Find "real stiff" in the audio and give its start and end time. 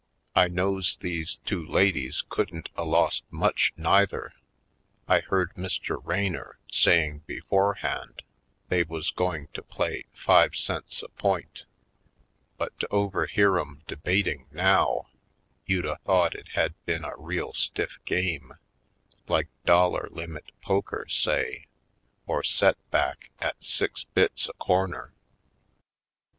17.15-17.99